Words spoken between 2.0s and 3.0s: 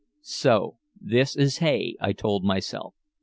I told myself.